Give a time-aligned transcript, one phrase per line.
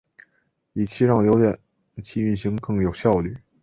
[0.73, 1.59] 以期让浏览
[2.01, 3.37] 器运行更有效率。